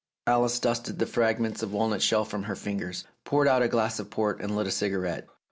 [0.25, 4.09] Alice dusted the fragments of walnut shell from her fingers, poured out a glass of
[4.09, 5.27] port, and lit a cigarette.